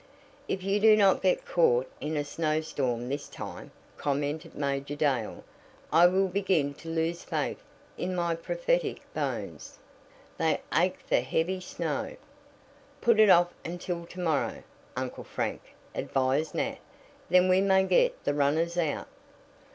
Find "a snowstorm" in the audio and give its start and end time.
2.17-3.07